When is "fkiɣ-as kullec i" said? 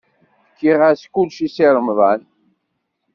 0.51-1.49